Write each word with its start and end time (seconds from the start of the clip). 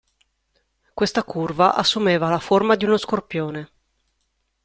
Questa 0.95 1.23
curva 1.23 1.75
assumeva 1.75 2.27
la 2.31 2.39
forma 2.39 2.73
di 2.73 2.85
uno 2.85 2.97
scorpione. 2.97 3.71